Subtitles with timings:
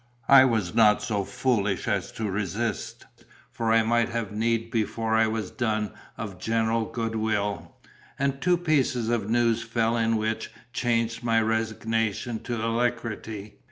[0.27, 3.05] I was not so foolish as to resist,
[3.51, 7.75] for I might have need before I was done of general good will;
[8.17, 13.59] and two pieces of news fell in which changed my resignation to alacrity.